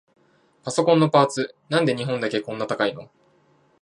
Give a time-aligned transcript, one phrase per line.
[0.63, 3.11] パソコンのパーツ、なんで日本だけこんな高いの？